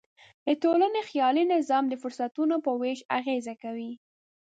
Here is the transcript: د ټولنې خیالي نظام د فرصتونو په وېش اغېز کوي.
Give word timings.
د 0.45 0.47
ټولنې 0.63 1.01
خیالي 1.09 1.43
نظام 1.53 1.83
د 1.89 1.93
فرصتونو 2.01 2.55
په 2.65 2.71
وېش 2.81 2.99
اغېز 3.17 3.45
کوي. 3.63 3.91